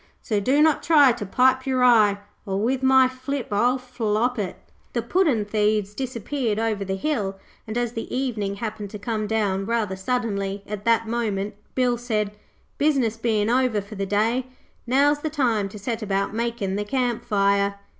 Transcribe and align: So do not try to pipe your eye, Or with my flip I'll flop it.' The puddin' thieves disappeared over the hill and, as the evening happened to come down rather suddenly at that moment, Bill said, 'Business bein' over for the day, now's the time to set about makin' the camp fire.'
So 0.23 0.39
do 0.39 0.63
not 0.63 0.81
try 0.81 1.11
to 1.11 1.27
pipe 1.27 1.67
your 1.67 1.83
eye, 1.83 2.17
Or 2.43 2.59
with 2.59 2.81
my 2.81 3.07
flip 3.07 3.49
I'll 3.51 3.77
flop 3.77 4.39
it.' 4.39 4.57
The 4.93 5.03
puddin' 5.03 5.45
thieves 5.45 5.93
disappeared 5.93 6.57
over 6.57 6.83
the 6.83 6.95
hill 6.95 7.37
and, 7.67 7.77
as 7.77 7.91
the 7.93 8.11
evening 8.11 8.55
happened 8.55 8.89
to 8.89 8.97
come 8.97 9.27
down 9.27 9.67
rather 9.67 9.95
suddenly 9.95 10.63
at 10.65 10.85
that 10.85 11.07
moment, 11.07 11.53
Bill 11.75 11.99
said, 11.99 12.31
'Business 12.79 13.15
bein' 13.15 13.47
over 13.51 13.79
for 13.79 13.93
the 13.93 14.07
day, 14.07 14.47
now's 14.87 15.19
the 15.19 15.29
time 15.29 15.69
to 15.69 15.77
set 15.77 16.01
about 16.01 16.33
makin' 16.33 16.77
the 16.77 16.83
camp 16.83 17.23
fire.' 17.23 17.75